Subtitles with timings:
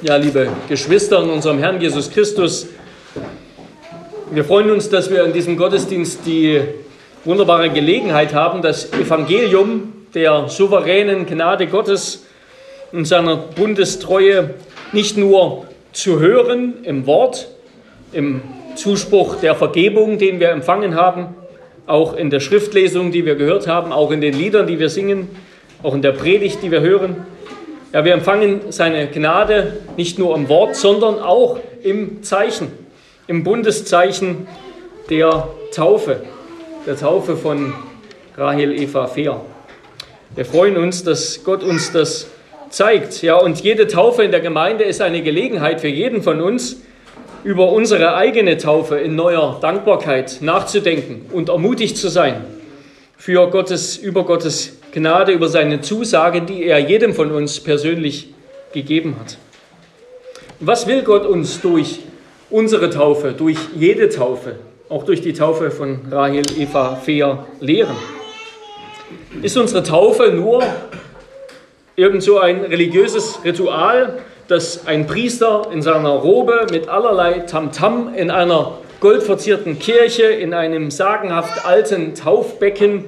[0.00, 2.68] Ja, liebe Geschwister in unserem Herrn Jesus Christus,
[4.30, 6.60] wir freuen uns, dass wir in diesem Gottesdienst die
[7.24, 12.24] wunderbare Gelegenheit haben, das Evangelium der souveränen Gnade Gottes
[12.92, 14.54] und seiner Bundestreue
[14.92, 17.48] nicht nur zu hören im Wort,
[18.12, 18.40] im
[18.76, 21.34] Zuspruch der Vergebung, den wir empfangen haben,
[21.88, 25.28] auch in der Schriftlesung, die wir gehört haben, auch in den Liedern, die wir singen,
[25.82, 27.26] auch in der Predigt, die wir hören.
[27.90, 32.70] Ja, wir empfangen seine Gnade nicht nur im Wort, sondern auch im Zeichen,
[33.26, 34.46] im Bundeszeichen
[35.08, 36.20] der Taufe,
[36.86, 37.72] der Taufe von
[38.36, 39.40] Rahel Eva Fehr.
[40.36, 42.26] Wir freuen uns, dass Gott uns das
[42.68, 43.22] zeigt.
[43.22, 46.82] Ja, und jede Taufe in der Gemeinde ist eine Gelegenheit für jeden von uns,
[47.42, 52.44] über unsere eigene Taufe in neuer Dankbarkeit nachzudenken und ermutigt zu sein
[53.16, 58.28] für Gottes, über Gottes Gnade, über seine Zusagen, die er jedem von uns persönlich
[58.72, 59.36] gegeben hat.
[60.60, 62.00] Was will Gott uns durch
[62.50, 64.56] unsere Taufe, durch jede Taufe,
[64.88, 67.96] auch durch die Taufe von Rahel Eva Fehr lehren?
[69.42, 70.62] Ist unsere Taufe nur
[71.94, 78.14] irgend so ein religiöses Ritual, das ein Priester in seiner Robe mit allerlei Tamtam -Tam
[78.14, 83.04] in einer goldverzierten Kirche in einem sagenhaft alten Taufbecken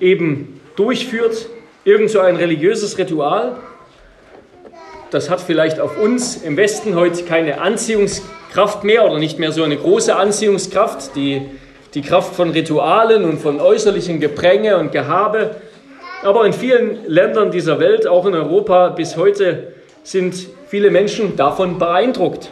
[0.00, 1.48] eben durchführt,
[1.84, 3.56] irgend so ein religiöses Ritual.
[5.10, 9.62] Das hat vielleicht auf uns im Westen heute keine Anziehungskraft mehr oder nicht mehr so
[9.62, 11.42] eine große Anziehungskraft, die,
[11.94, 15.56] die Kraft von Ritualen und von äußerlichen Gepränge und Gehabe.
[16.22, 20.34] Aber in vielen Ländern dieser Welt, auch in Europa bis heute, sind
[20.68, 22.50] viele Menschen davon beeindruckt.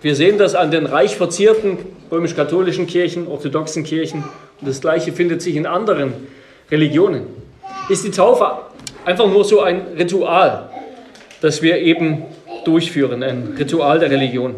[0.00, 1.78] Wir sehen das an den reich verzierten
[2.10, 4.24] römisch-katholischen Kirchen, orthodoxen Kirchen
[4.60, 6.12] und das Gleiche findet sich in anderen
[6.70, 7.26] Religionen.
[7.88, 8.46] Ist die Taufe
[9.04, 10.70] einfach nur so ein Ritual,
[11.40, 12.22] das wir eben
[12.64, 14.54] durchführen, ein Ritual der Religion.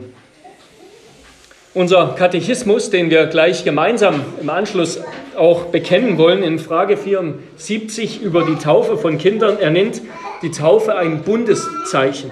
[1.74, 5.00] Unser Katechismus, den wir gleich gemeinsam im Anschluss
[5.36, 10.00] auch bekennen wollen, in Frage 74 über die Taufe von Kindern, er nennt
[10.40, 12.30] die Taufe ein Bundeszeichen.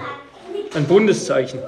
[0.73, 1.59] Ein Bundeszeichen.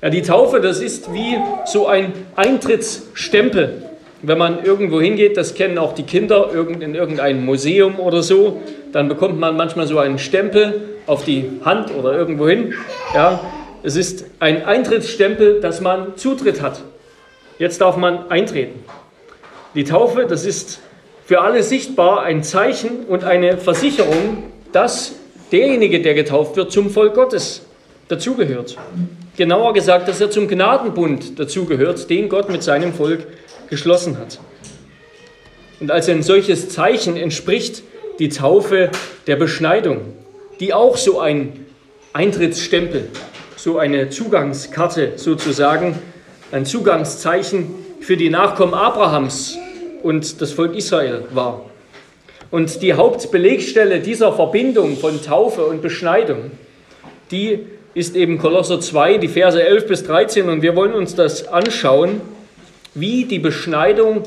[0.00, 1.36] Ja, die Taufe, das ist wie
[1.66, 3.85] so ein Eintrittsstempel.
[4.22, 8.62] Wenn man irgendwo hingeht, das kennen auch die Kinder, in irgendein Museum oder so,
[8.92, 12.74] dann bekommt man manchmal so einen Stempel auf die Hand oder irgendwo hin.
[13.14, 13.40] Ja,
[13.82, 16.82] es ist ein Eintrittsstempel, dass man Zutritt hat.
[17.58, 18.84] Jetzt darf man eintreten.
[19.74, 20.80] Die Taufe, das ist
[21.24, 25.16] für alle sichtbar ein Zeichen und eine Versicherung, dass
[25.52, 27.66] derjenige, der getauft wird, zum Volk Gottes
[28.08, 28.76] dazugehört.
[29.36, 33.26] Genauer gesagt, dass er zum Gnadenbund dazugehört, den Gott mit seinem Volk
[33.68, 34.38] geschlossen hat.
[35.80, 37.82] Und als ein solches Zeichen entspricht
[38.18, 38.90] die Taufe
[39.26, 40.00] der Beschneidung,
[40.60, 41.66] die auch so ein
[42.12, 43.08] Eintrittsstempel,
[43.56, 45.98] so eine Zugangskarte sozusagen,
[46.52, 49.58] ein Zugangszeichen für die Nachkommen Abrahams
[50.02, 51.68] und das Volk Israel war.
[52.50, 56.52] Und die Hauptbelegstelle dieser Verbindung von Taufe und Beschneidung,
[57.30, 60.48] die ist eben Kolosser 2, die Verse 11 bis 13.
[60.48, 62.20] Und wir wollen uns das anschauen,
[62.96, 64.24] wie die Beschneidung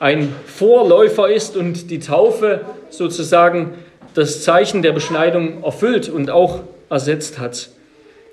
[0.00, 3.74] ein Vorläufer ist und die Taufe sozusagen
[4.14, 7.68] das Zeichen der Beschneidung erfüllt und auch ersetzt hat.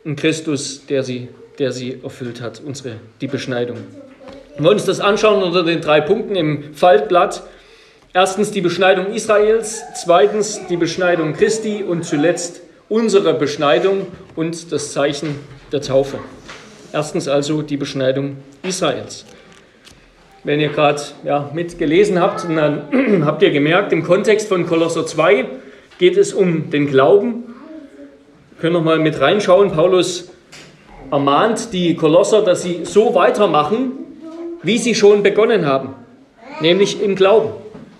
[0.03, 1.27] In Christus, der sie,
[1.59, 3.77] der sie erfüllt hat, unsere, die Beschneidung.
[4.55, 7.43] Wir wollen uns das anschauen unter den drei Punkten im Faltblatt.
[8.13, 15.35] Erstens die Beschneidung Israels, zweitens die Beschneidung Christi und zuletzt unsere Beschneidung und das Zeichen
[15.71, 16.17] der Taufe.
[16.93, 19.25] Erstens also die Beschneidung Israels.
[20.43, 25.45] Wenn ihr gerade ja, mitgelesen habt, dann habt ihr gemerkt, im Kontext von Kolosser 2
[25.99, 27.43] geht es um den Glauben.
[28.51, 29.71] Wir können noch mal mit reinschauen.
[29.71, 30.29] Paulus
[31.11, 33.91] ermahnt die Kolosser, dass sie so weitermachen,
[34.63, 35.89] wie sie schon begonnen haben,
[36.61, 37.49] nämlich im Glauben.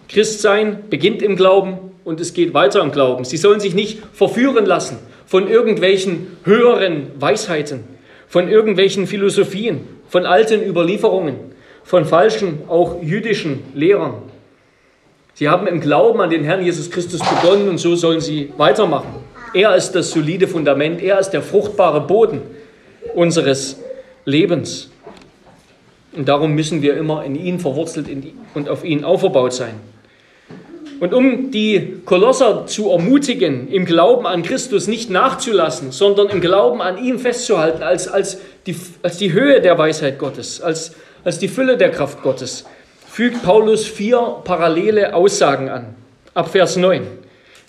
[0.08, 3.26] Christsein beginnt im Glauben und es geht weiter im Glauben.
[3.26, 7.84] Sie sollen sich nicht verführen lassen von irgendwelchen höheren Weisheiten,
[8.28, 11.36] von irgendwelchen Philosophien, von alten Überlieferungen,
[11.84, 14.16] von falschen, auch jüdischen Lehrern.
[15.34, 19.16] Sie haben im Glauben an den Herrn Jesus Christus begonnen und so sollen sie weitermachen.
[19.54, 22.42] Er ist das solide Fundament, er ist der fruchtbare Boden
[23.16, 23.80] unseres
[24.26, 24.90] Lebens.
[26.14, 28.08] Und darum müssen wir immer in ihn verwurzelt
[28.56, 29.76] und auf ihn aufgebaut sein.
[31.00, 36.82] Und um die Kolosser zu ermutigen, im Glauben an Christus nicht nachzulassen, sondern im Glauben
[36.82, 41.48] an ihm festzuhalten, als, als, die, als die Höhe der Weisheit Gottes, als, als die
[41.48, 42.66] Fülle der Kraft Gottes,
[43.08, 45.96] fügt Paulus vier parallele Aussagen an.
[46.34, 47.02] Ab Vers 9.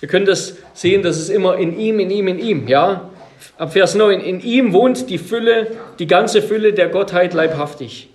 [0.00, 3.10] Ihr könnt das sehen, dass es immer in ihm, in ihm, in ihm, ja.
[3.58, 8.08] Ab Vers 9, in ihm wohnt die Fülle, die ganze Fülle der Gottheit leibhaftig.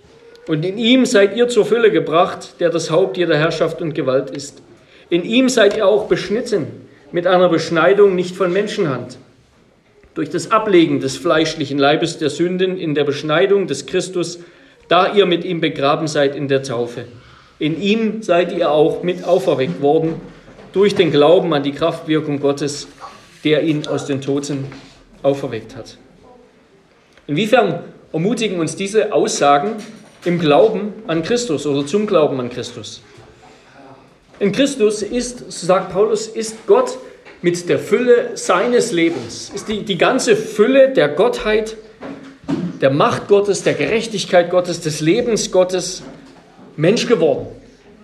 [0.46, 4.30] Und in ihm seid ihr zur Fülle gebracht, der das Haupt jeder Herrschaft und Gewalt
[4.30, 4.62] ist.
[5.14, 6.66] In ihm seid ihr auch beschnitten
[7.12, 9.16] mit einer Beschneidung nicht von Menschenhand.
[10.14, 14.40] Durch das Ablegen des fleischlichen Leibes der Sünden in der Beschneidung des Christus,
[14.88, 17.04] da ihr mit ihm begraben seid in der Taufe.
[17.60, 20.20] In ihm seid ihr auch mit auferweckt worden
[20.72, 22.88] durch den Glauben an die Kraftwirkung Gottes,
[23.44, 24.66] der ihn aus den Toten
[25.22, 25.96] auferweckt hat.
[27.28, 29.76] Inwiefern ermutigen uns diese Aussagen
[30.24, 33.00] im Glauben an Christus oder zum Glauben an Christus?
[34.40, 36.98] In Christus ist, so sagt Paulus, ist Gott
[37.40, 41.76] mit der Fülle seines Lebens, ist die, die ganze Fülle der Gottheit,
[42.80, 46.02] der Macht Gottes, der Gerechtigkeit Gottes, des Lebens Gottes
[46.76, 47.46] Mensch geworden,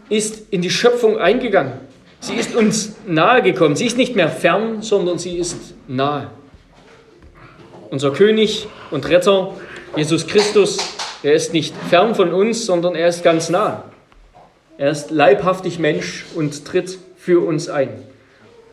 [0.08, 1.72] ist in die Schöpfung eingegangen.
[2.20, 3.76] Sie ist uns nahe gekommen.
[3.76, 5.56] Sie ist nicht mehr fern, sondern sie ist
[5.88, 6.30] nahe.
[7.90, 9.54] Unser König und Retter,
[9.96, 10.78] Jesus Christus,
[11.22, 13.89] er ist nicht fern von uns, sondern er ist ganz nah.
[14.80, 17.90] Er ist leibhaftig Mensch und tritt für uns ein.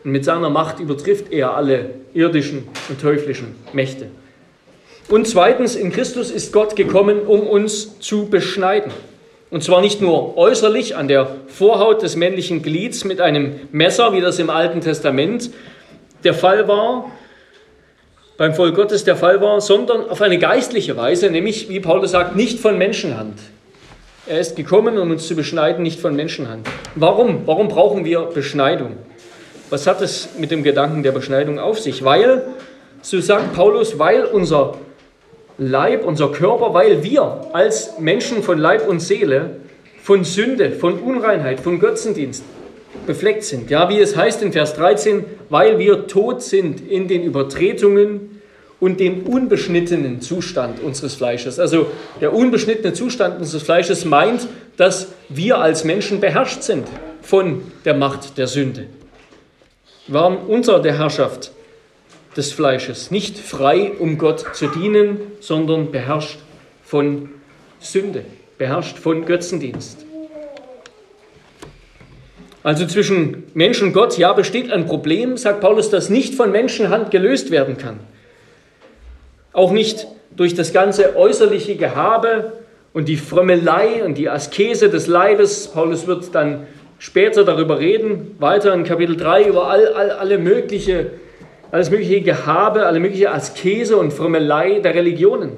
[0.04, 4.06] Und mit seiner Macht übertrifft er alle irdischen und teuflischen Mächte.
[5.10, 8.90] Und zweitens, in Christus ist Gott gekommen, um uns zu beschneiden.
[9.50, 14.22] Und zwar nicht nur äußerlich an der Vorhaut des männlichen Glieds mit einem Messer, wie
[14.22, 15.50] das im Alten Testament
[16.24, 17.12] der Fall war,
[18.38, 22.34] beim Volk Gottes der Fall war, sondern auf eine geistliche Weise, nämlich, wie Paulus sagt,
[22.34, 23.38] nicht von Menschenhand.
[24.28, 26.68] Er ist gekommen, um uns zu beschneiden, nicht von Menschenhand.
[26.94, 27.46] Warum?
[27.46, 28.98] Warum brauchen wir Beschneidung?
[29.70, 32.04] Was hat es mit dem Gedanken der Beschneidung auf sich?
[32.04, 32.42] Weil,
[33.00, 34.74] so sagt Paulus, weil unser
[35.56, 39.60] Leib, unser Körper, weil wir als Menschen von Leib und Seele
[40.02, 42.44] von Sünde, von Unreinheit, von Götzendienst
[43.06, 43.70] befleckt sind.
[43.70, 48.37] Ja, wie es heißt in Vers 13, weil wir tot sind in den Übertretungen
[48.80, 51.58] und dem unbeschnittenen Zustand unseres Fleisches.
[51.58, 51.90] Also
[52.20, 54.46] der unbeschnittene Zustand unseres Fleisches meint,
[54.76, 56.86] dass wir als Menschen beherrscht sind
[57.20, 58.86] von der Macht der Sünde.
[60.06, 61.50] Wir waren unter der Herrschaft
[62.36, 66.38] des Fleisches, nicht frei, um Gott zu dienen, sondern beherrscht
[66.84, 67.30] von
[67.80, 68.24] Sünde,
[68.58, 70.04] beherrscht von Götzendienst.
[72.62, 77.10] Also zwischen Mensch und Gott, ja, besteht ein Problem, sagt Paulus, das nicht von Menschenhand
[77.10, 77.98] gelöst werden kann.
[79.52, 80.06] Auch nicht
[80.36, 82.52] durch das ganze äußerliche Gehabe
[82.92, 85.68] und die Frömmelei und die Askese des Leibes.
[85.68, 86.66] Paulus wird dann
[86.98, 91.10] später darüber reden, weiter in Kapitel 3 über all, all, alle mögliche
[91.70, 95.52] alles mögliche Gehabe, alle mögliche Askese und Frömmelei der Religionen.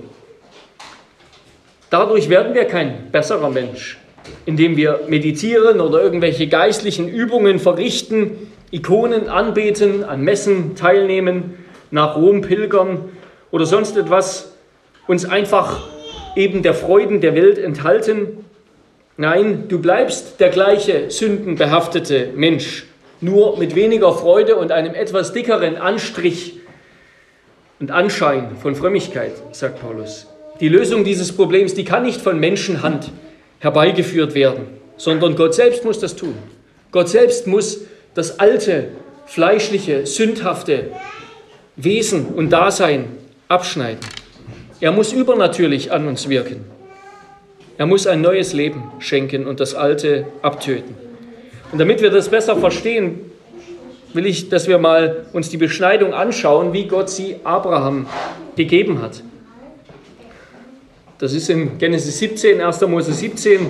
[1.88, 3.98] Dadurch werden wir kein besserer Mensch,
[4.46, 11.54] indem wir meditieren oder irgendwelche geistlichen Übungen verrichten, Ikonen anbeten, an Messen teilnehmen,
[11.90, 13.08] nach Rom pilgern
[13.50, 14.52] oder sonst etwas,
[15.06, 15.80] uns einfach
[16.36, 18.44] eben der Freuden der Welt enthalten.
[19.16, 22.86] Nein, du bleibst der gleiche sündenbehaftete Mensch,
[23.20, 26.60] nur mit weniger Freude und einem etwas dickeren Anstrich
[27.80, 30.26] und Anschein von Frömmigkeit, sagt Paulus.
[30.60, 33.10] Die Lösung dieses Problems, die kann nicht von Menschenhand
[33.58, 36.34] herbeigeführt werden, sondern Gott selbst muss das tun.
[36.92, 37.80] Gott selbst muss
[38.14, 38.88] das alte,
[39.26, 40.90] fleischliche, sündhafte
[41.76, 43.06] Wesen und Dasein
[43.50, 44.00] abschneiden.
[44.80, 46.64] Er muss übernatürlich an uns wirken.
[47.76, 50.94] Er muss ein neues Leben schenken und das alte abtöten.
[51.72, 53.20] Und damit wir das besser verstehen,
[54.14, 58.06] will ich, dass wir mal uns die Beschneidung anschauen, wie Gott sie Abraham
[58.56, 59.22] gegeben hat.
[61.18, 62.80] Das ist in Genesis 17, 1.
[62.82, 63.66] Mose 17.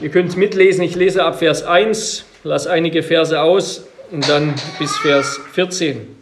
[0.00, 4.96] Ihr könnt mitlesen, ich lese ab Vers 1, lasse einige Verse aus und dann bis
[4.98, 6.17] Vers 14.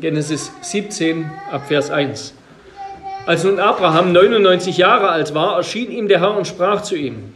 [0.00, 2.32] Genesis 17 ab Vers 1.
[3.26, 7.34] Als nun Abraham 99 Jahre alt war, erschien ihm der Herr und sprach zu ihm,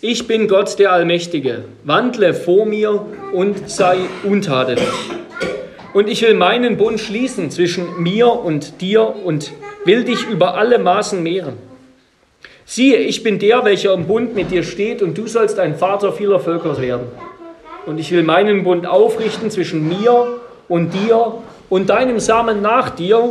[0.00, 3.04] ich bin Gott der Allmächtige, wandle vor mir
[3.34, 4.88] und sei untadelig.
[5.92, 9.52] Und ich will meinen Bund schließen zwischen mir und dir und
[9.84, 11.58] will dich über alle Maßen mehren.
[12.64, 16.12] Siehe, ich bin der, welcher im Bund mit dir steht, und du sollst ein Vater
[16.12, 17.08] vieler Völker werden.
[17.84, 20.38] Und ich will meinen Bund aufrichten zwischen mir
[20.68, 23.30] und dir und deinem Samen nach dir,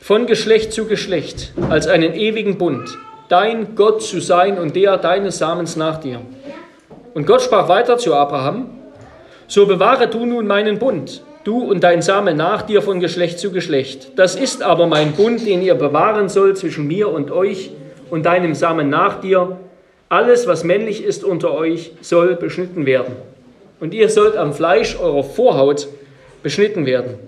[0.00, 2.96] von Geschlecht zu Geschlecht, als einen ewigen Bund
[3.28, 6.20] dein Gott zu sein und der deines Samens nach dir.
[7.14, 8.70] Und Gott sprach weiter zu Abraham,
[9.46, 13.50] so bewahre du nun meinen Bund, du und dein Same nach dir von Geschlecht zu
[13.50, 14.12] Geschlecht.
[14.16, 17.70] Das ist aber mein Bund, den ihr bewahren sollt zwischen mir und euch
[18.10, 19.58] und deinem Samen nach dir.
[20.08, 23.14] Alles, was männlich ist unter euch, soll beschnitten werden.
[23.80, 25.86] und ihr sollt am Fleisch eurer Vorhaut
[26.42, 27.18] beschnitten werden.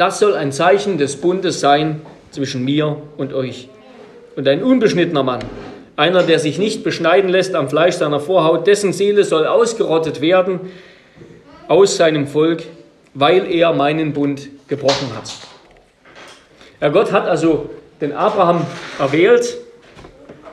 [0.00, 3.68] Das soll ein Zeichen des Bundes sein zwischen mir und euch.
[4.34, 5.40] Und ein unbeschnittener Mann,
[5.94, 10.60] einer, der sich nicht beschneiden lässt am Fleisch seiner Vorhaut, dessen Seele soll ausgerottet werden
[11.68, 12.62] aus seinem Volk,
[13.12, 15.34] weil er meinen Bund gebrochen hat.
[16.80, 17.68] Ja, Gott hat also
[18.00, 18.64] den Abraham
[18.98, 19.58] erwählt,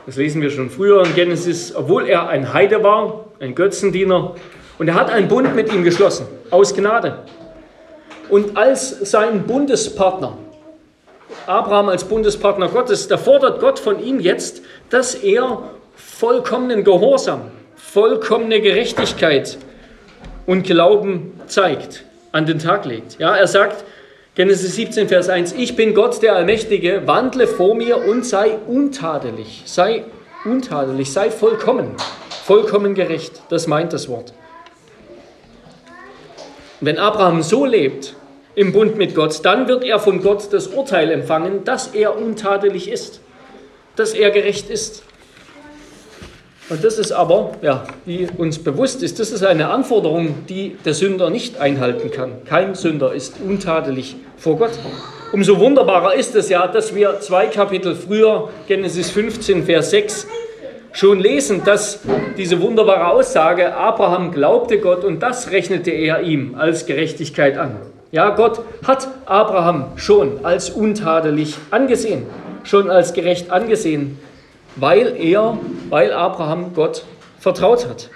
[0.04, 4.34] das lesen wir schon früher in Genesis, obwohl er ein Heide war, ein Götzendiener,
[4.78, 7.20] und er hat einen Bund mit ihm geschlossen, aus Gnade.
[8.28, 10.36] Und als sein Bundespartner,
[11.46, 15.62] Abraham als Bundespartner Gottes, da fordert Gott von ihm jetzt, dass er
[15.96, 17.42] vollkommenen Gehorsam,
[17.76, 19.56] vollkommene Gerechtigkeit
[20.46, 23.18] und Glauben zeigt, an den Tag legt.
[23.18, 23.84] Ja, er sagt,
[24.34, 29.62] Genesis 17, Vers 1, ich bin Gott der Allmächtige, wandle vor mir und sei untadelig,
[29.64, 30.04] sei
[30.44, 31.96] untadelig, sei vollkommen,
[32.44, 33.42] vollkommen gerecht.
[33.48, 34.32] Das meint das Wort.
[36.80, 38.14] Wenn Abraham so lebt,
[38.54, 42.88] im Bund mit Gott, dann wird er von Gott das Urteil empfangen, dass er untadelig
[42.88, 43.20] ist,
[43.96, 45.02] dass er gerecht ist.
[46.68, 50.94] Und das ist aber, ja, wie uns bewusst ist, das ist eine Anforderung, die der
[50.94, 52.44] Sünder nicht einhalten kann.
[52.44, 54.72] Kein Sünder ist untadelig vor Gott.
[55.32, 60.26] Umso wunderbarer ist es ja, dass wir zwei Kapitel früher, Genesis 15, Vers 6,
[60.98, 62.00] schon lesen, dass
[62.36, 67.76] diese wunderbare Aussage, Abraham glaubte Gott und das rechnete er ihm als Gerechtigkeit an.
[68.10, 72.26] Ja, Gott hat Abraham schon als untadelig angesehen,
[72.64, 74.18] schon als gerecht angesehen,
[74.74, 75.56] weil er,
[75.88, 77.04] weil Abraham Gott
[77.38, 78.10] vertraut hat.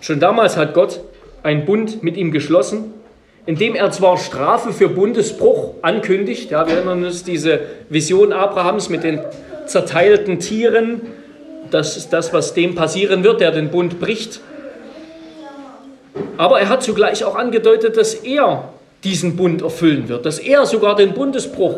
[0.00, 1.00] Schon damals hat Gott
[1.44, 2.92] einen Bund mit ihm geschlossen,
[3.44, 9.04] indem er zwar Strafe für Bundesbruch ankündigt, ja, wir erinnern uns diese Vision Abrahams mit
[9.04, 9.20] den
[9.66, 11.02] zerteilten Tieren,
[11.70, 14.40] das ist das, was dem passieren wird, der den Bund bricht,
[16.36, 18.68] aber er hat zugleich auch angedeutet, dass er
[19.04, 21.76] diesen Bund erfüllen wird, dass er sogar den Bundesbruch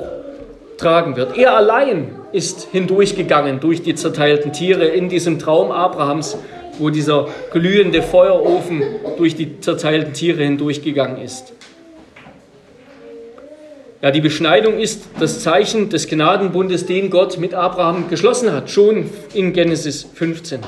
[0.76, 1.36] tragen wird.
[1.36, 6.38] Er allein ist hindurchgegangen durch die zerteilten Tiere in diesem Traum Abrahams,
[6.78, 8.82] wo dieser glühende Feuerofen
[9.16, 11.52] durch die zerteilten Tiere hindurchgegangen ist.
[14.00, 19.10] Ja, die Beschneidung ist das Zeichen des Gnadenbundes, den Gott mit Abraham geschlossen hat, schon
[19.34, 20.60] in Genesis 15.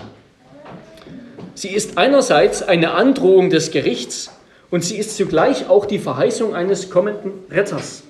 [1.55, 4.33] Sie ist einerseits eine Androhung des Gerichts
[4.73, 8.03] und sie ist zugleich auch die Verheißung eines kommenden Retters.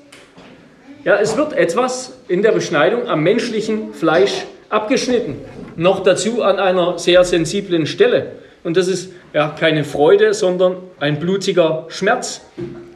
[1.04, 5.36] Ja, es wird etwas in der Beschneidung am menschlichen Fleisch abgeschnitten,
[5.76, 8.32] noch dazu an einer sehr sensiblen Stelle.
[8.64, 12.40] Und das ist ja keine Freude, sondern ein blutiger Schmerz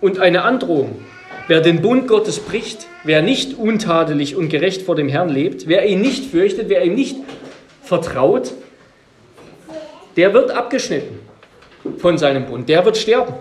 [0.00, 1.04] und eine Androhung.
[1.46, 5.84] Wer den Bund Gottes bricht, wer nicht untadelig und gerecht vor dem Herrn lebt, wer
[5.84, 7.16] ihn nicht fürchtet, wer ihm nicht
[7.82, 8.52] vertraut,
[10.16, 11.18] der wird abgeschnitten
[11.98, 13.34] von seinem Bund, der wird sterben.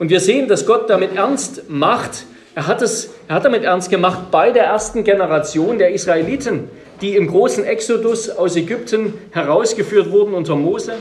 [0.00, 2.24] Und wir sehen, dass Gott damit ernst macht.
[2.56, 6.68] Er hat, es, er hat damit ernst gemacht bei der ersten Generation der Israeliten,
[7.00, 10.94] die im großen Exodus aus Ägypten herausgeführt wurden unter Mose.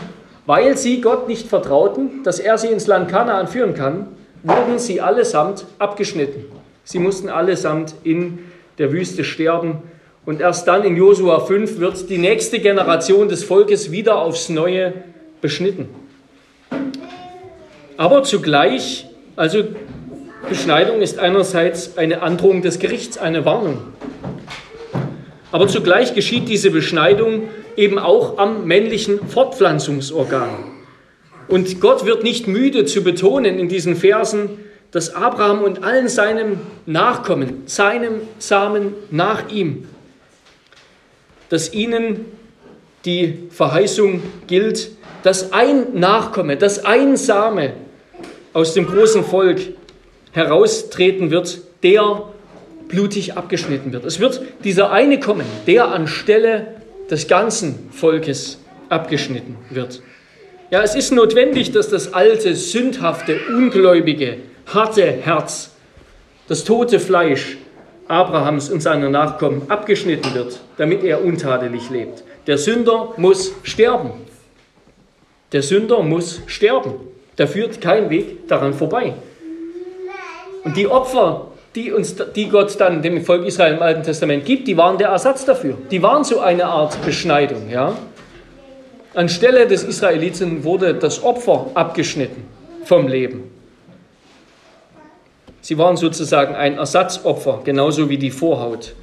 [0.46, 4.08] Weil sie Gott nicht vertrauten, dass er sie ins Land Kanaan führen kann,
[4.44, 6.46] wurden sie allesamt abgeschnitten.
[6.84, 8.40] Sie mussten allesamt in
[8.78, 9.82] der Wüste sterben
[10.26, 14.94] und erst dann in Josua 5 wird die nächste Generation des Volkes wieder aufs Neue
[15.42, 15.90] beschnitten.
[17.98, 19.64] Aber zugleich, also
[20.50, 23.80] Beschneidung ist einerseits eine Androhung des Gerichts, eine Warnung.
[25.52, 30.73] Aber zugleich geschieht diese Beschneidung eben auch am männlichen Fortpflanzungsorgan.
[31.48, 34.50] Und Gott wird nicht müde zu betonen in diesen Versen,
[34.92, 39.88] dass Abraham und allen seinem Nachkommen, seinem Samen nach ihm,
[41.50, 42.26] dass ihnen
[43.06, 44.92] die Verheißung gilt,
[45.24, 47.74] dass ein Nachkomme, dass ein Same
[48.54, 49.60] aus dem großen Volk
[50.32, 52.24] heraustreten wird, der
[52.88, 54.06] blutig abgeschnitten wird.
[54.06, 56.76] Es wird dieser eine kommen, der anstelle
[57.10, 58.60] des ganzen Volkes
[58.90, 60.02] abgeschnitten wird.
[60.74, 64.38] Ja, es ist notwendig, dass das alte, sündhafte, ungläubige,
[64.74, 65.70] harte Herz,
[66.48, 67.58] das tote Fleisch
[68.08, 72.24] Abrahams und seiner Nachkommen abgeschnitten wird, damit er untadelig lebt.
[72.48, 74.14] Der Sünder muss sterben.
[75.52, 76.94] Der Sünder muss sterben.
[77.36, 79.14] Da führt kein Weg daran vorbei.
[80.64, 84.68] Und die Opfer, die, uns, die Gott dann dem Volk Israel im Alten Testament gibt,
[84.68, 85.78] die waren der Ersatz dafür.
[85.92, 87.70] Die waren so eine Art Beschneidung.
[87.70, 87.96] Ja?
[89.16, 92.44] Anstelle des Israeliten wurde das Opfer abgeschnitten
[92.84, 93.52] vom Leben.
[95.62, 98.96] Sie waren sozusagen ein Ersatzopfer, genauso wie die Vorhaut.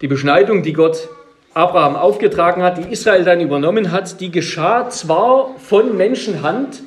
[0.00, 1.08] Die Beschneidung, die Gott
[1.52, 6.82] Abraham aufgetragen hat, die Israel dann übernommen hat, die geschah zwar von Menschenhand,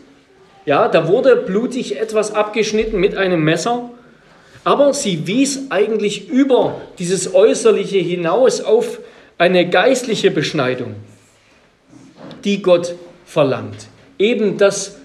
[0.66, 3.92] ja, da wurde blutig etwas abgeschnitten mit einem Messer,
[4.64, 9.00] aber sie wies eigentlich über dieses Äußerliche hinaus auf
[9.38, 10.96] eine geistliche Beschneidung,
[12.44, 13.88] die Gott verlangt.
[14.20, 14.98] Eben, dass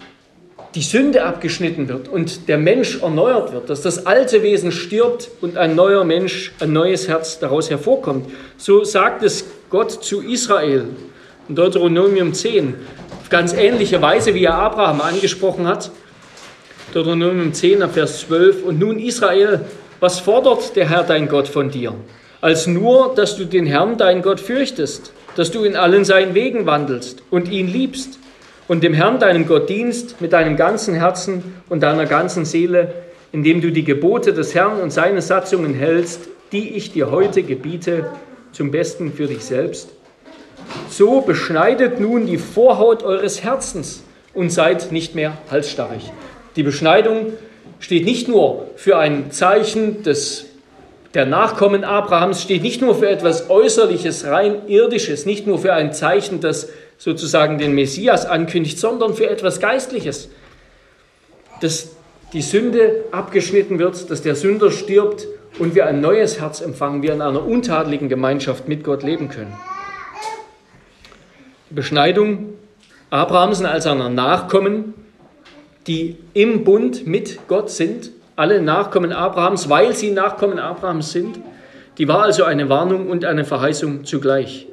[0.74, 5.56] die Sünde abgeschnitten wird und der Mensch erneuert wird, dass das alte Wesen stirbt und
[5.56, 8.30] ein neuer Mensch, ein neues Herz daraus hervorkommt.
[8.58, 10.84] So sagt es Gott zu Israel
[11.48, 12.74] in Deuteronomium 10,
[13.20, 15.90] auf ganz ähnliche Weise, wie er Abraham angesprochen hat.
[16.92, 18.64] Deuteronomium 10, Vers 12.
[18.64, 19.64] Und nun Israel,
[20.00, 21.94] was fordert der Herr dein Gott von dir?
[22.40, 26.66] Als nur, dass du den Herrn dein Gott fürchtest, dass du in allen seinen Wegen
[26.66, 28.18] wandelst und ihn liebst
[28.68, 32.94] und dem Herrn deinem Gott dienst mit deinem ganzen Herzen und deiner ganzen Seele,
[33.32, 38.10] indem du die Gebote des Herrn und seine Satzungen hältst, die ich dir heute gebiete,
[38.52, 39.90] zum Besten für dich selbst.
[40.88, 44.02] So beschneidet nun die Vorhaut eures Herzens
[44.32, 46.12] und seid nicht mehr halsstarrig.
[46.56, 47.32] Die Beschneidung
[47.80, 50.46] steht nicht nur für ein Zeichen des,
[51.18, 55.92] der Nachkommen Abrahams, steht nicht nur für etwas Äußerliches, rein irdisches, nicht nur für ein
[55.92, 60.28] Zeichen, das sozusagen den Messias ankündigt, sondern für etwas Geistliches.
[61.60, 61.88] Dass
[62.32, 65.26] die Sünde abgeschnitten wird, dass der Sünder stirbt
[65.58, 69.54] und wir ein neues Herz empfangen, wir in einer untadeligen Gemeinschaft mit Gott leben können.
[71.68, 72.50] Die Beschneidung
[73.10, 74.94] Abrahams als seiner Nachkommen,
[75.88, 81.40] die im Bund mit Gott sind, alle Nachkommen Abrahams, weil sie Nachkommen Abrahams sind,
[81.98, 84.68] die war also eine Warnung und eine Verheißung zugleich.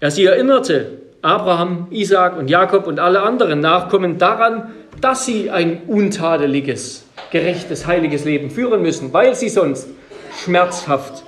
[0.00, 5.82] Ja, sie erinnerte Abraham, Isaac und Jakob und alle anderen Nachkommen daran, dass sie ein
[5.86, 9.88] untadeliges, gerechtes, heiliges Leben führen müssen, weil sie sonst
[10.42, 11.22] schmerzhaft,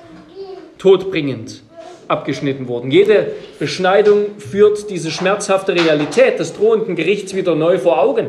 [0.78, 1.62] todbringend
[2.08, 2.90] abgeschnitten wurden.
[2.90, 3.28] Jede
[3.61, 8.26] Beschneidung führt diese schmerzhafte Realität des drohenden Gerichts wieder neu vor Augen.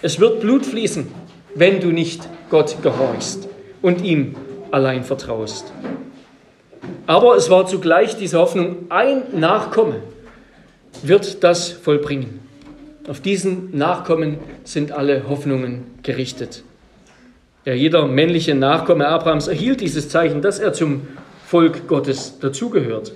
[0.00, 1.23] Es wird Blut fließen,
[1.54, 3.48] wenn du nicht Gott gehorchst
[3.82, 4.34] und ihm
[4.70, 5.72] allein vertraust.
[7.06, 10.00] Aber es war zugleich diese Hoffnung, ein Nachkomme
[11.02, 12.40] wird das vollbringen.
[13.08, 16.62] Auf diesen Nachkommen sind alle Hoffnungen gerichtet.
[17.64, 21.06] Ja, jeder männliche Nachkomme Abrahams erhielt dieses Zeichen, dass er zum
[21.46, 23.12] Volk Gottes dazugehört.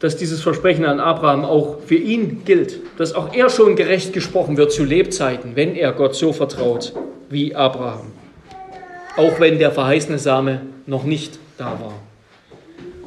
[0.00, 4.56] Dass dieses Versprechen an Abraham auch für ihn gilt, dass auch er schon gerecht gesprochen
[4.56, 6.92] wird zu Lebzeiten, wenn er Gott so vertraut
[7.30, 8.12] wie Abraham.
[9.16, 11.94] Auch wenn der verheißene Same noch nicht da war.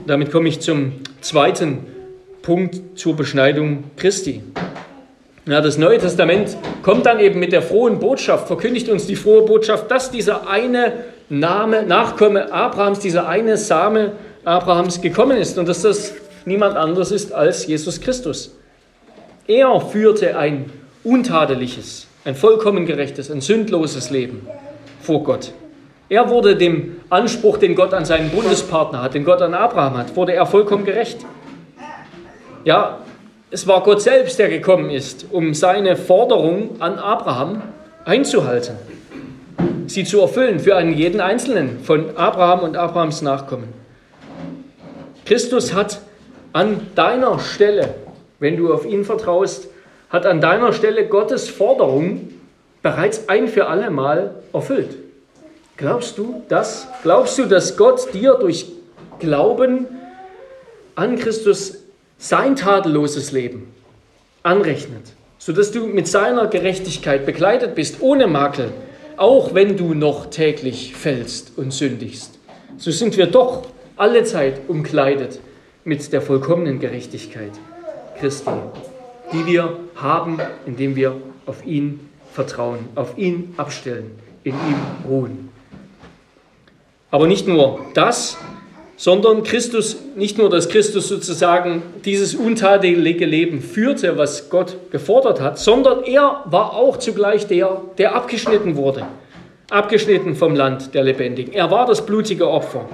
[0.08, 1.86] Damit komme ich zum zweiten
[2.41, 4.41] Punkt zur Beschneidung Christi.
[5.45, 9.43] Ja, das Neue Testament kommt dann eben mit der frohen Botschaft, verkündigt uns die frohe
[9.43, 10.93] Botschaft, dass dieser eine
[11.30, 14.13] Name, Nachkomme Abrahams, dieser eine Same
[14.45, 16.13] Abrahams gekommen ist und dass das
[16.49, 18.55] niemand anderes ist als Jesus Christus.
[19.47, 20.71] Er führte ein
[21.03, 24.47] untadeliges, ein vollkommen gerechtes, ein sündloses Leben
[24.99, 25.53] vor Gott.
[26.09, 30.15] Er wurde dem Anspruch, den Gott an seinen Bundespartner hat, den Gott an Abraham hat,
[30.15, 31.19] wurde er vollkommen gerecht.
[32.65, 32.97] Ja,
[33.51, 37.62] es war Gott selbst, der gekommen ist, um seine Forderung an Abraham
[38.05, 38.75] einzuhalten,
[39.85, 43.67] sie zu erfüllen für einen jeden Einzelnen von Abraham und Abrahams Nachkommen.
[45.25, 45.99] Christus hat
[46.53, 47.95] an deiner Stelle,
[48.39, 49.67] wenn du auf ihn vertraust,
[50.09, 52.33] hat an deiner Stelle Gottes Forderung
[52.81, 54.97] bereits ein für alle Mal erfüllt.
[55.77, 56.88] Glaubst du das?
[57.03, 58.65] Glaubst du, dass Gott dir durch
[59.19, 59.88] Glauben
[60.95, 61.77] an Christus
[62.17, 63.73] sein tadelloses Leben
[64.43, 65.03] anrechnet,
[65.38, 68.71] sodass du mit seiner Gerechtigkeit begleitet bist, ohne Makel,
[69.17, 72.39] auch wenn du noch täglich fällst und sündigst.
[72.77, 73.63] So sind wir doch
[73.95, 75.39] alle Zeit umkleidet
[75.89, 77.52] mit der vollkommenen Gerechtigkeit
[78.19, 78.52] Christi,
[79.34, 81.15] die wir haben, indem wir
[81.47, 84.12] auf ihn vertrauen, auf ihn abstellen,
[84.43, 85.49] in ihm ruhen.
[87.10, 88.38] Aber nicht nur das,
[88.97, 95.58] sondern Christus, nicht nur, dass Christus sozusagen dieses untadelige Leben führte, was Gott gefordert hat,
[95.58, 99.08] sondern er war auch zugleich der, der abgeschnitten wurde,
[99.71, 101.52] abgeschnitten vom Land der Lebendigen.
[101.52, 102.88] Er war das blutige Opfer.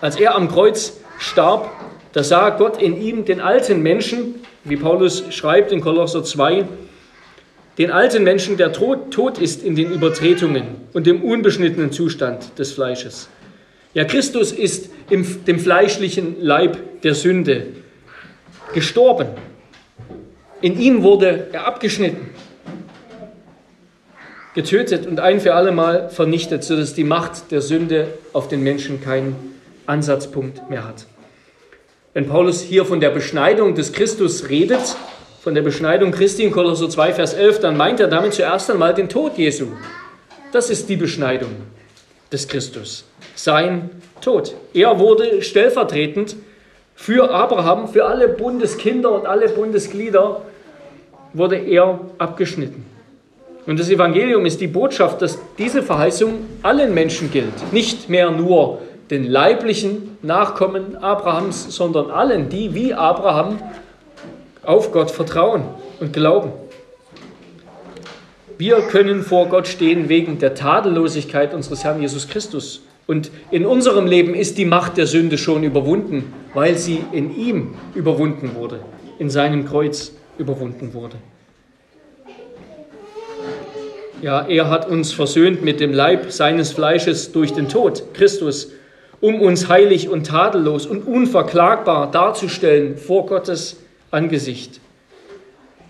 [0.00, 1.70] Als er am Kreuz starb,
[2.12, 6.66] da sah Gott in ihm den alten Menschen, wie Paulus schreibt in Kolosser 2,
[7.78, 12.72] den alten Menschen, der tot, tot ist in den Übertretungen und dem unbeschnittenen Zustand des
[12.72, 13.30] Fleisches.
[13.94, 17.66] Ja, Christus ist im dem fleischlichen Leib der Sünde
[18.74, 19.28] gestorben.
[20.60, 22.30] In ihm wurde er abgeschnitten,
[24.54, 29.00] getötet und ein für alle Mal vernichtet, sodass die Macht der Sünde auf den Menschen
[29.02, 29.34] kein
[29.86, 31.06] Ansatzpunkt mehr hat.
[32.14, 34.96] Wenn Paulus hier von der Beschneidung des Christus redet,
[35.40, 38.92] von der Beschneidung Christi in Kolosser 2, Vers 11, dann meint er damit zuerst einmal
[38.92, 39.68] den Tod Jesu.
[40.52, 41.52] Das ist die Beschneidung
[42.30, 43.06] des Christus.
[43.34, 43.88] Sein
[44.20, 44.54] Tod.
[44.74, 46.36] Er wurde stellvertretend
[46.94, 50.42] für Abraham, für alle Bundeskinder und alle Bundesglieder,
[51.32, 52.84] wurde er abgeschnitten.
[53.64, 57.72] Und das Evangelium ist die Botschaft, dass diese Verheißung allen Menschen gilt.
[57.72, 58.80] Nicht mehr nur
[59.12, 63.58] den leiblichen Nachkommen Abrahams, sondern allen, die wie Abraham
[64.62, 65.64] auf Gott vertrauen
[66.00, 66.50] und glauben.
[68.56, 72.84] Wir können vor Gott stehen wegen der Tadellosigkeit unseres Herrn Jesus Christus.
[73.06, 77.74] Und in unserem Leben ist die Macht der Sünde schon überwunden, weil sie in ihm
[77.94, 78.80] überwunden wurde,
[79.18, 81.16] in seinem Kreuz überwunden wurde.
[84.22, 88.70] Ja, er hat uns versöhnt mit dem Leib seines Fleisches durch den Tod, Christus,
[89.22, 93.78] um uns heilig und tadellos und unverklagbar darzustellen vor Gottes
[94.10, 94.80] Angesicht.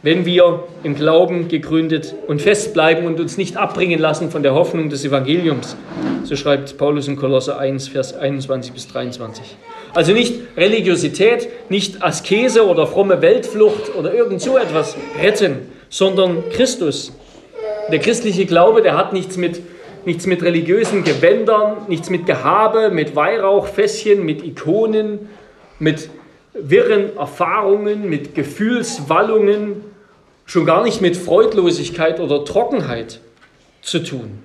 [0.02, 4.90] Wenn wir im Glauben gegründet und festbleiben und uns nicht abbringen lassen von der Hoffnung
[4.90, 5.76] des Evangeliums,
[6.24, 9.56] so schreibt Paulus in Kolosse 1, Vers 21 bis 23.
[9.94, 17.12] Also nicht Religiosität, nicht Askese oder fromme Weltflucht oder irgend so etwas retten, sondern Christus.
[17.90, 19.62] Der christliche Glaube, der hat nichts mit,
[20.06, 25.28] nichts mit religiösen Gewändern, nichts mit Gehabe, mit Weihrauchfässchen, mit Ikonen,
[25.78, 26.08] mit
[26.54, 29.84] wirren Erfahrungen, mit Gefühlswallungen,
[30.44, 33.20] schon gar nicht mit Freudlosigkeit oder Trockenheit
[33.80, 34.38] zu tun.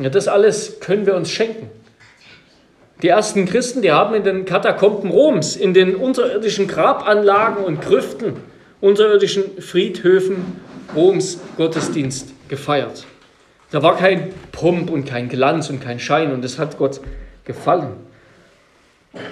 [0.00, 1.70] Ja, das alles können wir uns schenken.
[3.02, 8.34] Die ersten Christen, die haben in den Katakomben Roms, in den unterirdischen Grabanlagen und Grüften,
[8.80, 10.60] unterirdischen Friedhöfen
[10.94, 13.06] Roms Gottesdienst gefeiert.
[13.72, 17.00] Da war kein Pomp und kein Glanz und kein Schein und es hat Gott
[17.46, 17.96] gefallen.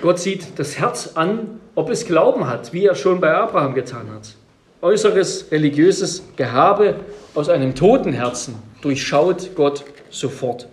[0.01, 4.11] Gott sieht das Herz an, ob es Glauben hat, wie er schon bei Abraham getan
[4.13, 4.35] hat.
[4.81, 6.97] Äußeres religiöses Gehabe
[7.35, 10.69] aus einem toten Herzen durchschaut Gott sofort.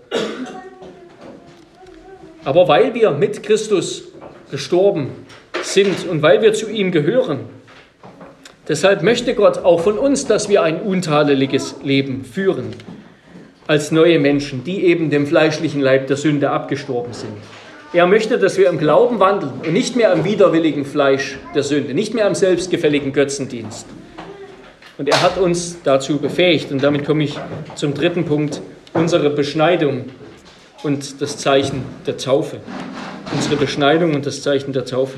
[2.45, 4.05] Aber weil wir mit Christus
[4.49, 5.09] gestorben
[5.61, 7.41] sind und weil wir zu ihm gehören,
[8.69, 12.73] deshalb möchte Gott auch von uns, dass wir ein untadeliges Leben führen,
[13.67, 17.33] als neue Menschen, die eben dem fleischlichen Leib der Sünde abgestorben sind.
[17.93, 21.93] Er möchte, dass wir im Glauben wandeln und nicht mehr am widerwilligen Fleisch der Sünde,
[21.93, 23.87] nicht mehr am selbstgefälligen Götzendienst.
[24.97, 26.71] Und er hat uns dazu befähigt.
[26.71, 27.37] Und damit komme ich
[27.75, 28.61] zum dritten Punkt,
[28.93, 30.05] unsere Beschneidung
[30.83, 32.59] und das Zeichen der Taufe.
[33.33, 35.17] Unsere Beschneidung und das Zeichen der Taufe.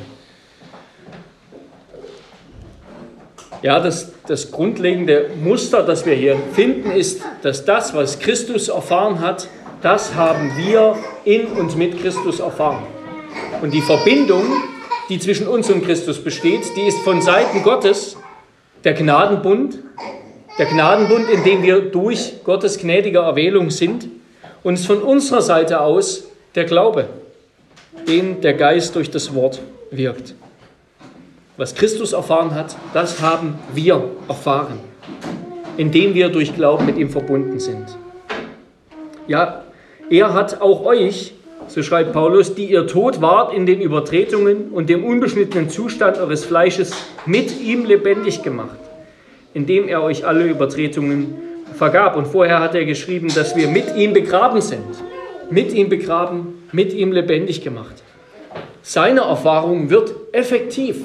[3.62, 9.20] Ja, das, das grundlegende Muster, das wir hier finden, ist, dass das, was Christus erfahren
[9.20, 9.50] hat,
[9.82, 10.96] das haben wir
[11.26, 12.84] in und mit Christus erfahren.
[13.62, 14.44] Und die Verbindung,
[15.10, 18.18] die zwischen uns und Christus besteht, die ist von Seiten Gottes
[18.86, 19.80] der Gnadenbund,
[20.58, 24.08] der Gnadenbund, in dem wir durch Gottes gnädige Erwählung sind,
[24.64, 27.08] und ist von unserer Seite aus der Glaube,
[28.08, 29.60] den der Geist durch das Wort
[29.92, 30.34] wirkt.
[31.60, 34.80] Was Christus erfahren hat, das haben wir erfahren,
[35.76, 37.98] indem wir durch Glauben mit ihm verbunden sind.
[39.28, 39.66] Ja,
[40.10, 41.34] er hat auch euch,
[41.68, 46.46] so schreibt Paulus, die ihr tot wart in den Übertretungen und dem unbeschnittenen Zustand eures
[46.46, 46.94] Fleisches,
[47.26, 48.80] mit ihm lebendig gemacht,
[49.54, 51.34] indem er euch alle Übertretungen
[51.76, 52.16] vergab.
[52.16, 54.86] Und vorher hat er geschrieben, dass wir mit ihm begraben sind.
[55.50, 58.02] Mit ihm begraben, mit ihm lebendig gemacht.
[58.82, 61.04] Seine Erfahrung wird effektiv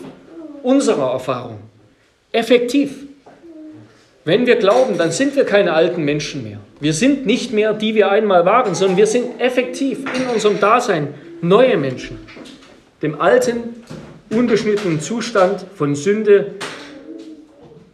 [0.64, 1.58] unserer Erfahrung.
[2.32, 3.06] Effektiv.
[4.24, 6.58] Wenn wir glauben, dann sind wir keine alten Menschen mehr.
[6.80, 11.14] Wir sind nicht mehr die wir einmal waren, sondern wir sind effektiv in unserem Dasein
[11.42, 12.18] neue Menschen.
[13.02, 13.84] Dem alten,
[14.30, 16.52] unbeschnittenen Zustand von Sünde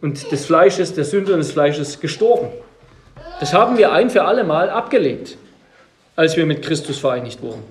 [0.01, 2.47] und des Fleisches, der Sünde und des Fleisches gestorben.
[3.41, 5.37] Das haben wir ein für alle Mal abgelegt,
[6.15, 7.63] als wir mit Christus vereinigt wurden.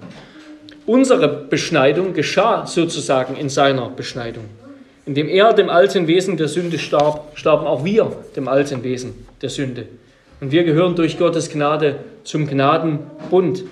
[0.85, 4.45] Unsere Beschneidung geschah sozusagen in seiner Beschneidung.
[5.11, 9.49] Indem er dem alten Wesen der Sünde starb, starben auch wir dem alten Wesen der
[9.49, 9.89] Sünde.
[10.41, 13.65] Und wir gehören durch Gottes Gnade zum Gnadenbund,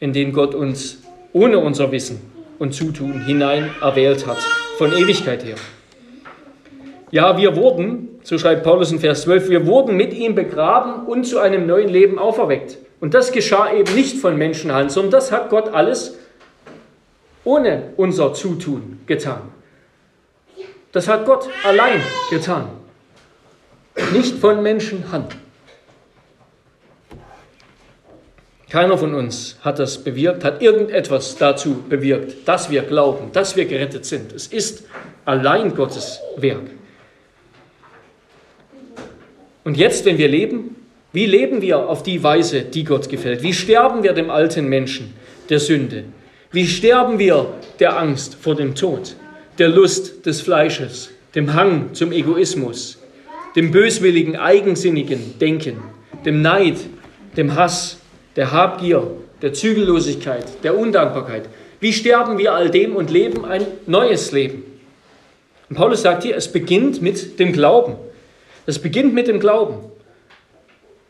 [0.00, 1.02] in den Gott uns
[1.34, 2.18] ohne unser Wissen
[2.58, 4.38] und Zutun hinein erwählt hat,
[4.78, 5.56] von Ewigkeit her.
[7.10, 11.24] Ja, wir wurden, so schreibt Paulus in Vers 12, wir wurden mit ihm begraben und
[11.24, 12.78] zu einem neuen Leben auferweckt.
[13.00, 16.16] Und das geschah eben nicht von Menschenhand, sondern das hat Gott alles
[17.44, 19.51] ohne unser Zutun getan.
[20.92, 22.68] Das hat Gott allein getan,
[24.12, 25.34] nicht von Menschenhand.
[28.68, 33.66] Keiner von uns hat das bewirkt, hat irgendetwas dazu bewirkt, dass wir glauben, dass wir
[33.66, 34.32] gerettet sind.
[34.32, 34.84] Es ist
[35.26, 36.70] allein Gottes Werk.
[39.64, 40.76] Und jetzt, wenn wir leben,
[41.12, 43.42] wie leben wir auf die Weise, die Gott gefällt?
[43.42, 45.14] Wie sterben wir dem alten Menschen
[45.50, 46.04] der Sünde?
[46.50, 49.16] Wie sterben wir der Angst vor dem Tod,
[49.58, 52.98] der Lust des Fleisches, dem Hang zum Egoismus,
[53.54, 55.82] dem böswilligen, eigensinnigen Denken,
[56.24, 56.78] dem Neid,
[57.36, 57.98] dem Hass,
[58.36, 59.06] der Habgier,
[59.42, 61.48] der Zügellosigkeit, der Undankbarkeit?
[61.80, 64.64] Wie sterben wir all dem und leben ein neues Leben?
[65.68, 67.96] Und Paulus sagt hier, es beginnt mit dem Glauben.
[68.66, 69.80] Es beginnt mit dem Glauben.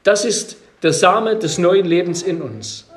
[0.02, 2.88] Das ist der Same des neuen Lebens in uns.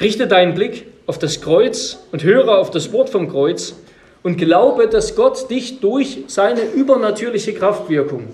[0.00, 3.74] Richte deinen Blick auf das Kreuz und höre auf das Wort vom Kreuz
[4.22, 8.28] und glaube, dass Gott dich durch seine übernatürliche Kraftwirkung,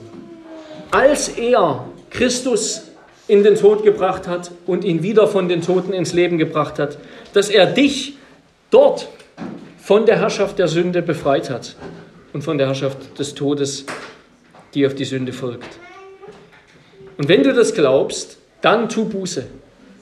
[0.91, 2.83] als er Christus
[3.29, 6.99] in den Tod gebracht hat und ihn wieder von den Toten ins Leben gebracht hat,
[7.33, 8.17] dass er dich
[8.71, 9.09] dort
[9.79, 11.77] von der Herrschaft der Sünde befreit hat
[12.33, 13.87] und von der Herrschaft des Todes,
[14.75, 15.79] die auf die Sünde folgt.
[17.19, 19.47] Und wenn du das glaubst, dann tu Buße.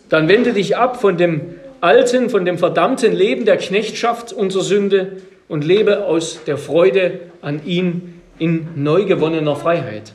[0.08, 5.22] Dann wende dich ab von dem alten, von dem verdammten Leben der Knechtschaft unserer Sünde
[5.48, 10.12] und lebe aus der Freude an ihn in neu gewonnener Freiheit.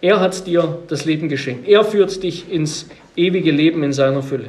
[0.00, 1.66] Er hat dir das Leben geschenkt.
[1.66, 4.48] Er führt dich ins ewige Leben in seiner Fülle.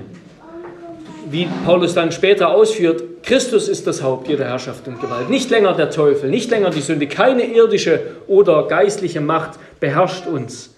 [1.30, 5.30] Wie Paulus dann später ausführt, Christus ist das Haupt jeder Herrschaft und Gewalt.
[5.30, 7.08] Nicht länger der Teufel, nicht länger die Sünde.
[7.08, 10.76] Keine irdische oder geistliche Macht beherrscht uns,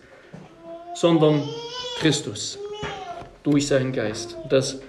[0.96, 1.44] sondern
[2.00, 2.58] Christus
[3.44, 4.38] durch seinen Geist.
[4.50, 4.80] Das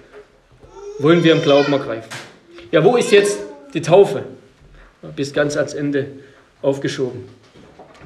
[0.99, 2.28] wollen wir im Glauben ergreifen.
[2.71, 3.39] Ja, wo ist jetzt
[3.73, 4.23] die Taufe?
[5.15, 6.07] Bis ganz ans Ende
[6.61, 7.23] aufgeschoben.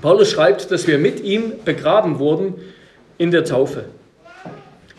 [0.01, 2.55] Paulus schreibt, dass wir mit ihm begraben wurden
[3.17, 3.85] in der Taufe.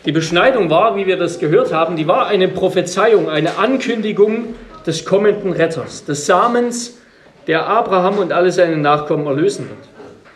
[0.05, 5.05] Die Beschneidung war, wie wir das gehört haben, die war eine Prophezeiung, eine Ankündigung des
[5.05, 6.97] kommenden Retters, des Samens,
[7.47, 9.79] der Abraham und alle seine Nachkommen erlösen wird.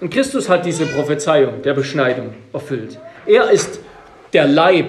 [0.01, 2.97] Und Christus hat diese Prophezeiung der Beschneidung erfüllt.
[3.25, 3.79] Er ist
[4.33, 4.87] der Leib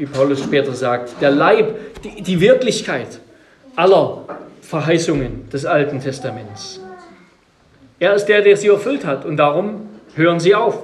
[0.00, 3.20] wie Paulus später sagt, der Leib, die, die Wirklichkeit
[3.76, 4.24] aller
[4.62, 6.80] Verheißungen des Alten Testaments.
[7.98, 10.82] Er ist der, der sie erfüllt hat und darum hören sie auf.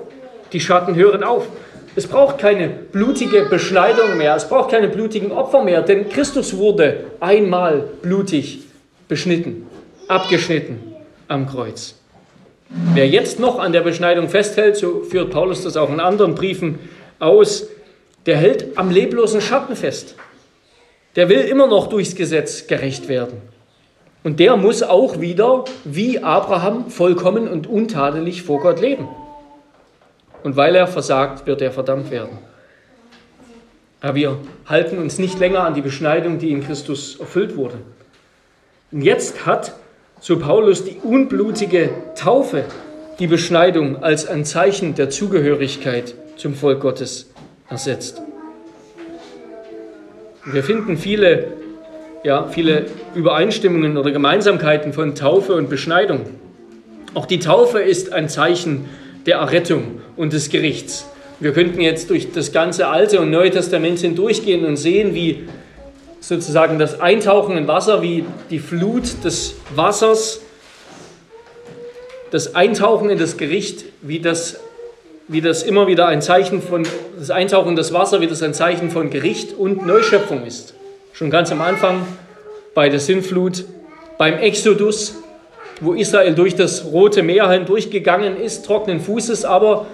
[0.52, 1.48] Die Schatten hören auf.
[1.96, 7.04] Es braucht keine blutige Beschneidung mehr, es braucht keine blutigen Opfer mehr, denn Christus wurde
[7.20, 8.64] einmal blutig
[9.08, 9.66] beschnitten,
[10.06, 10.78] abgeschnitten
[11.26, 11.94] am Kreuz.
[12.68, 16.78] Wer jetzt noch an der Beschneidung festhält, so führt Paulus das auch in anderen Briefen
[17.18, 17.66] aus,
[18.26, 20.16] der hält am leblosen Schatten fest.
[21.16, 23.40] Der will immer noch durchs Gesetz gerecht werden.
[24.22, 29.08] Und der muss auch wieder, wie Abraham, vollkommen und untadelig vor Gott leben.
[30.42, 32.38] Und weil er versagt, wird er verdammt werden.
[34.00, 37.78] Aber wir halten uns nicht länger an die Beschneidung, die in Christus erfüllt wurde.
[38.92, 39.72] Und jetzt hat,
[40.20, 42.64] so Paulus, die unblutige Taufe
[43.18, 47.30] die Beschneidung als ein Zeichen der Zugehörigkeit zum Volk Gottes
[47.68, 48.20] ersetzt.
[50.48, 51.48] Wir finden viele,
[52.22, 56.20] ja, viele Übereinstimmungen oder Gemeinsamkeiten von Taufe und Beschneidung.
[57.14, 58.84] Auch die Taufe ist ein Zeichen
[59.26, 61.10] der Errettung und des Gerichts.
[61.40, 65.48] Wir könnten jetzt durch das ganze Alte und Neue Testament hindurchgehen und sehen, wie
[66.20, 70.42] sozusagen das Eintauchen in Wasser, wie die Flut des Wassers,
[72.30, 74.60] das Eintauchen in das Gericht, wie das
[75.28, 76.86] wie das immer wieder ein Zeichen von,
[77.18, 80.74] das Eintauchen in das Wasser, wie das ein Zeichen von Gericht und Neuschöpfung ist.
[81.12, 82.06] Schon ganz am Anfang
[82.74, 83.64] bei der Sintflut,
[84.18, 85.16] beim Exodus,
[85.80, 89.86] wo Israel durch das Rote Meer hindurchgegangen ist, trockenen Fußes, aber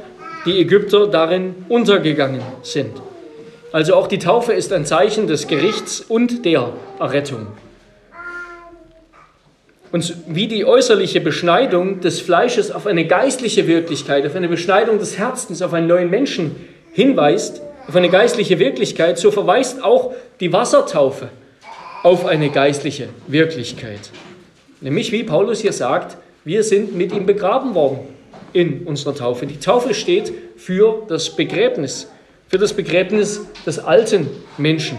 [0.45, 3.01] die Ägypter darin untergegangen sind.
[3.73, 7.47] Also auch die Taufe ist ein Zeichen des Gerichts und der Errettung.
[9.93, 15.19] Und wie die äußerliche Beschneidung des Fleisches auf eine geistliche Wirklichkeit, auf eine Beschneidung des
[15.19, 16.57] Herzens, auf einen neuen Menschen
[16.93, 21.29] hinweist, auf eine geistliche Wirklichkeit, so verweist auch die Wassertaufe
[22.03, 24.11] auf eine geistliche Wirklichkeit.
[24.81, 28.01] Nämlich, wie Paulus hier sagt, wir sind mit ihm begraben worden
[28.55, 29.47] in unserer Taufe.
[29.47, 32.11] Die Taufe steht für das Begräbnis,
[32.49, 34.99] für das Begräbnis des alten Menschen.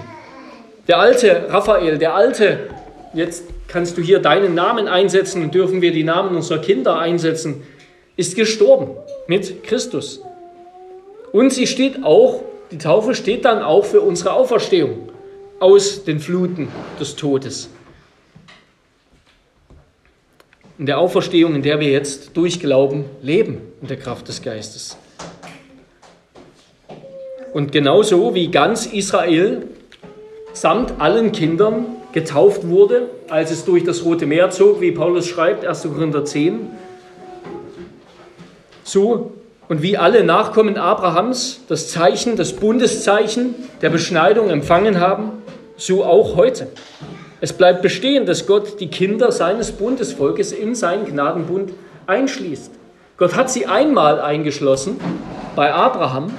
[0.88, 2.70] Der alte Raphael, der alte,
[3.14, 7.64] jetzt kannst du hier deinen Namen einsetzen und dürfen wir die Namen unserer Kinder einsetzen,
[8.16, 8.92] ist gestorben
[9.26, 10.22] mit Christus.
[11.32, 15.10] Und sie steht auch, die Taufe steht dann auch für unsere Auferstehung
[15.60, 16.68] aus den Fluten
[17.00, 17.68] des Todes.
[20.78, 24.98] In der Auferstehung, in der wir jetzt durch Glauben leben, in der Kraft des Geistes.
[27.54, 29.66] Und genauso wie ganz Israel
[30.54, 35.66] samt allen Kindern getauft wurde, als es durch das Rote Meer zog, wie Paulus schreibt,
[35.66, 35.84] 1.
[35.84, 36.68] Korinther 10,
[38.84, 39.34] so
[39.68, 45.32] und wie alle Nachkommen Abrahams das Zeichen, das Bundeszeichen der Beschneidung empfangen haben,
[45.78, 46.68] so auch heute.
[47.42, 51.74] Es bleibt bestehen, dass Gott die Kinder seines Bundesvolkes in seinen Gnadenbund
[52.08, 52.72] einschließt.
[53.18, 55.00] Gott hat sie einmal eingeschlossen
[55.56, 56.32] bei Abraham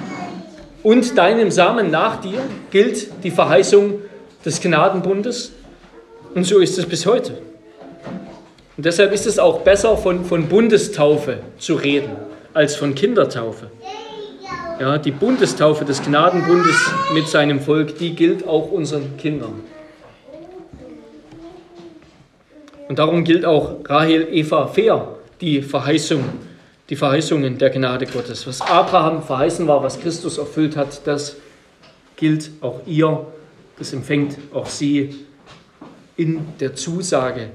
[0.83, 4.01] und deinem Samen nach dir gilt die Verheißung
[4.45, 5.53] des Gnadenbundes
[6.35, 7.39] und so ist es bis heute.
[8.77, 12.11] Und deshalb ist es auch besser, von, von Bundestaufe zu reden,
[12.53, 13.71] als von Kindertaufe.
[14.81, 16.77] Ja, die Bundestaufe des Gnadenbundes
[17.13, 19.61] mit seinem Volk, die gilt auch unseren Kindern.
[22.89, 25.09] Und darum gilt auch Rahel Eva fair
[25.41, 26.25] die Verheißung,
[26.91, 28.47] die Verheißungen der Gnade Gottes.
[28.47, 31.37] Was Abraham verheißen war, was Christus erfüllt hat, das
[32.17, 33.27] gilt auch ihr,
[33.79, 35.27] das empfängt auch sie
[36.17, 37.51] in der Zusage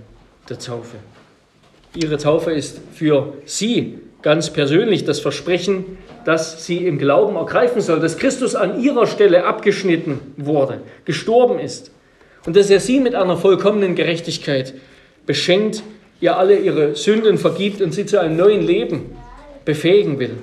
[0.50, 0.98] der Taufe.
[1.96, 8.00] Ihre Taufe ist für sie ganz persönlich das Versprechen, dass sie im Glauben ergreifen soll,
[8.00, 11.92] dass Christus an ihrer Stelle abgeschnitten wurde, gestorben ist
[12.46, 14.74] und dass er sie mit einer vollkommenen Gerechtigkeit
[15.26, 15.84] beschenkt,
[16.22, 19.16] ihr alle ihre Sünden vergibt und sie zu einem neuen Leben
[19.64, 20.38] befähigen will,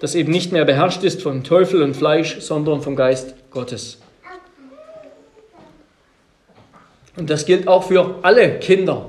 [0.00, 3.98] das eben nicht mehr beherrscht ist von Teufel und Fleisch, sondern vom Geist Gottes.
[7.16, 9.06] Und das gilt auch für alle Kinder,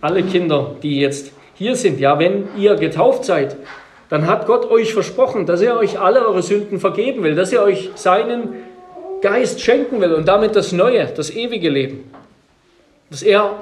[0.00, 1.98] alle Kinder, die jetzt hier sind.
[2.00, 3.56] Ja, wenn ihr getauft seid,
[4.08, 7.62] dann hat Gott euch versprochen, dass er euch alle eure Sünden vergeben will, dass er
[7.62, 8.54] euch seinen
[9.20, 12.10] Geist schenken will und damit das neue, das ewige Leben.
[13.10, 13.58] Dass er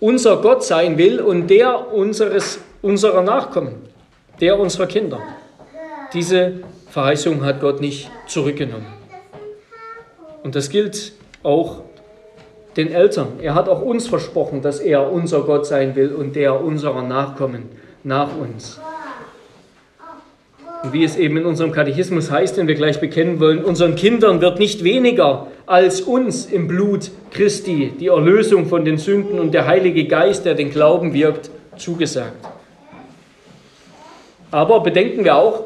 [0.00, 3.76] unser Gott sein will und der unseres, unserer Nachkommen,
[4.40, 5.20] der unserer Kinder.
[6.12, 8.86] Diese Verheißung hat Gott nicht zurückgenommen.
[10.42, 11.12] Und das gilt
[11.42, 11.82] auch
[12.76, 13.28] den Eltern.
[13.40, 17.68] Er hat auch uns versprochen, dass er unser Gott sein will und der unserer Nachkommen
[18.02, 18.80] nach uns.
[20.82, 24.42] Und wie es eben in unserem Katechismus heißt, den wir gleich bekennen wollen, unseren Kindern
[24.42, 29.66] wird nicht weniger als uns im Blut Christi die Erlösung von den Sünden und der
[29.66, 32.36] Heilige Geist, der den Glauben wirkt, zugesagt.
[34.50, 35.64] Aber bedenken wir auch,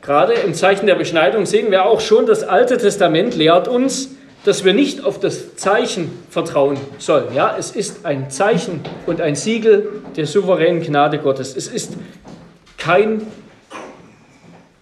[0.00, 4.64] gerade im Zeichen der Beschneidung sehen wir auch schon, das Alte Testament lehrt uns, dass
[4.64, 7.34] wir nicht auf das Zeichen vertrauen sollen.
[7.34, 11.56] Ja, es ist ein Zeichen und ein Siegel der souveränen Gnade Gottes.
[11.56, 11.94] Es ist
[12.76, 13.22] kein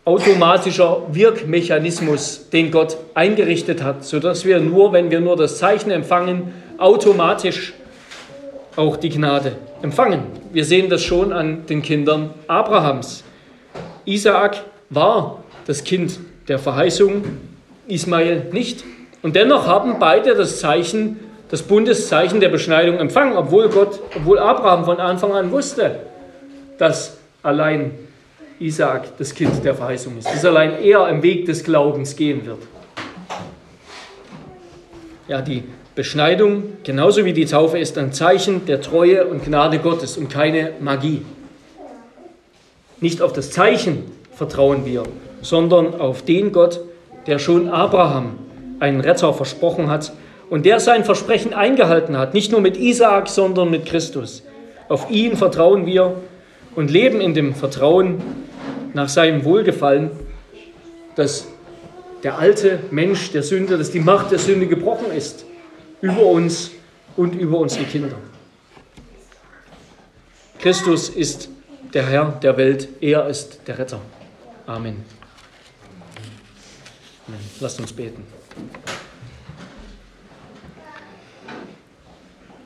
[0.05, 6.53] automatischer Wirkmechanismus, den Gott eingerichtet hat, sodass wir nur, wenn wir nur das Zeichen empfangen,
[6.79, 7.73] automatisch
[8.75, 10.23] auch die Gnade empfangen.
[10.53, 13.23] Wir sehen das schon an den Kindern Abrahams.
[14.05, 17.23] Isaak war das Kind der Verheißung,
[17.87, 18.83] Ismael nicht.
[19.23, 24.85] Und dennoch haben beide das Zeichen, das Bundeszeichen der Beschneidung empfangen, obwohl Gott, obwohl Abraham
[24.85, 26.01] von Anfang an wusste,
[26.79, 27.93] dass allein
[28.59, 32.59] Isaak das Kind der Verheißung ist, dass allein er im Weg des Glaubens gehen wird.
[35.29, 35.63] Ja, die
[35.95, 40.73] Beschneidung, genauso wie die Taufe, ist ein Zeichen der Treue und Gnade Gottes und keine
[40.81, 41.23] Magie.
[43.01, 44.05] Nicht auf das Zeichen
[44.35, 45.05] vertrauen wir,
[45.43, 46.81] sondern auf den Gott,
[47.27, 48.39] der schon Abraham
[48.83, 50.13] einen Retter versprochen hat
[50.51, 54.43] und der sein Versprechen eingehalten hat, nicht nur mit Isaak, sondern mit Christus.
[54.89, 56.17] Auf ihn vertrauen wir
[56.75, 58.21] und leben in dem Vertrauen
[58.93, 60.11] nach seinem Wohlgefallen,
[61.15, 61.47] dass
[62.25, 65.47] der alte Mensch der Sünde, dass die Macht der Sünde gebrochen ist
[66.01, 66.73] über uns
[67.17, 68.17] und über unsere Kinder.
[70.59, 71.49] Christus ist
[71.95, 74.01] der Herr der Welt, er ist der Retter.
[74.67, 75.05] Amen.
[77.27, 77.41] Amen.
[77.61, 78.42] Lasst uns beten.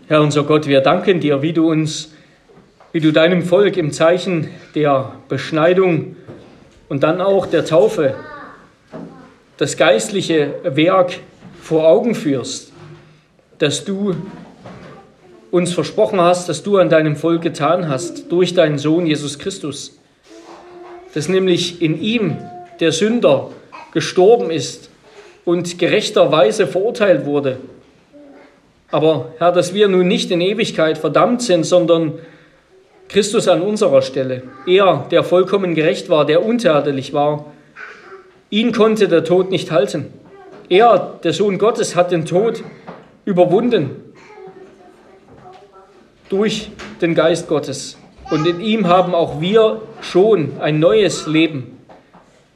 [0.08, 2.12] Herr unser Gott, wir danken dir, wie du uns,
[2.92, 6.14] wie du deinem Volk im Zeichen der Beschneidung
[6.88, 8.14] und dann auch der Taufe
[9.56, 11.14] das geistliche Werk
[11.60, 12.72] vor Augen führst,
[13.58, 14.14] dass du
[15.50, 19.98] uns versprochen hast, dass du an deinem Volk getan hast durch deinen Sohn Jesus Christus,
[21.14, 22.36] dass nämlich in ihm
[22.78, 23.50] der Sünder
[23.92, 24.90] gestorben ist
[25.46, 27.56] und gerechterweise verurteilt wurde.
[28.90, 32.14] Aber Herr, dass wir nun nicht in Ewigkeit verdammt sind, sondern
[33.08, 37.46] Christus an unserer Stelle, er, der vollkommen gerecht war, der untadelig war,
[38.50, 40.12] ihn konnte der Tod nicht halten.
[40.68, 42.64] Er, der Sohn Gottes, hat den Tod
[43.24, 43.90] überwunden
[46.28, 46.70] durch
[47.00, 47.96] den Geist Gottes.
[48.30, 51.78] Und in ihm haben auch wir schon ein neues Leben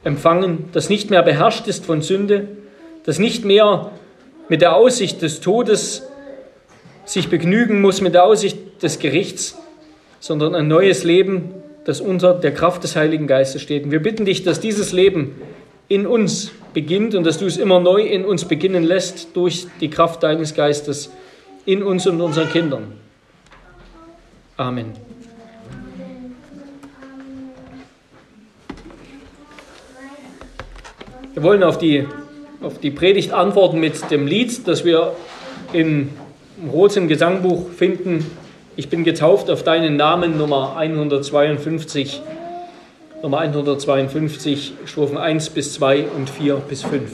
[0.03, 2.49] empfangen, das nicht mehr beherrscht ist von Sünde,
[3.03, 3.91] das nicht mehr
[4.49, 6.03] mit der Aussicht des Todes
[7.05, 9.57] sich begnügen muss, mit der Aussicht des Gerichts,
[10.19, 11.53] sondern ein neues Leben,
[11.85, 13.85] das unter der Kraft des Heiligen Geistes steht.
[13.85, 15.35] Und wir bitten dich, dass dieses Leben
[15.87, 19.89] in uns beginnt und dass du es immer neu in uns beginnen lässt durch die
[19.89, 21.11] Kraft deines Geistes
[21.65, 22.93] in uns und unseren Kindern.
[24.57, 24.93] Amen.
[31.33, 32.05] Wir wollen auf die,
[32.61, 35.13] auf die Predigt antworten mit dem Lied, das wir
[35.73, 36.09] im
[36.71, 38.25] Roten Gesangbuch finden.
[38.75, 42.21] Ich bin getauft auf deinen Namen, Nummer 152,
[43.23, 47.11] Nummer 152, Strophen 1 bis 2 und 4 bis 5.